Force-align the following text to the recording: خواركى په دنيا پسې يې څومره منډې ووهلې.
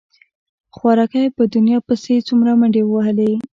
خواركى 0.75 1.23
په 1.35 1.43
دنيا 1.53 1.77
پسې 1.87 2.11
يې 2.17 2.25
څومره 2.27 2.51
منډې 2.59 2.81
ووهلې. 2.85 3.31